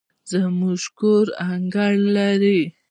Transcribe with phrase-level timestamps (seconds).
[0.31, 2.61] زموږ کور انګړ لري